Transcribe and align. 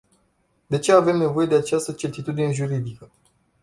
De 0.71 0.79
ce 0.81 0.91
avem 0.91 1.17
nevoie 1.17 1.45
de 1.45 1.55
această 1.55 1.91
certitudine 1.91 2.51
juridică? 2.51 3.11